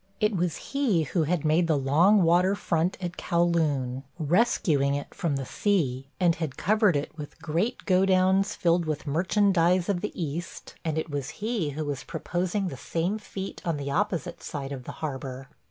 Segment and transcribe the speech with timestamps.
[0.19, 5.13] It was he who had made the long water front at Kow Loon, rescuing it
[5.13, 10.19] from the sea, and had covered it with great godowns filled with merchandise of the
[10.19, 14.71] East, and it was he who was proposing the same feat on the opposite side
[14.71, 15.49] of the harbor.